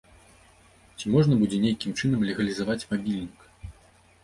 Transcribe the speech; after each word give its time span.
Ці 0.97 1.11
можна 1.15 1.37
будзе 1.43 1.59
нейкім 1.67 1.91
чынам 2.01 2.25
легалізаваць 2.31 2.79
мабільнік? 2.95 3.49